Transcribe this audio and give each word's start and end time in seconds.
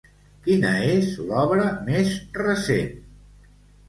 Quina 0.45 0.69
és 0.93 1.11
l'obra 1.27 1.67
més 1.89 2.09
recent? 2.39 2.89